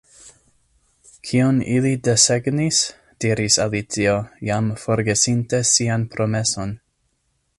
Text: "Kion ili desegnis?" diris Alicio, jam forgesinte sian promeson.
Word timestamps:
"Kion 1.31 1.59
ili 1.73 1.91
desegnis?" 2.07 2.79
diris 3.25 3.59
Alicio, 3.67 4.15
jam 4.49 4.73
forgesinte 4.87 5.63
sian 5.75 6.09
promeson. 6.17 6.77